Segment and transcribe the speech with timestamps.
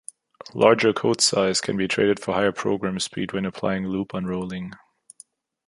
[0.55, 4.73] Larger code size can be traded for higher program speed when applying loop unrolling.